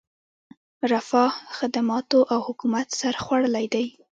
[0.91, 3.85] رفاه، خدماتو او حکومت سر خوړلی دی.